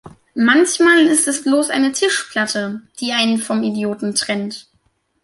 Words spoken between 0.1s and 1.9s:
Manchmal ist es bloß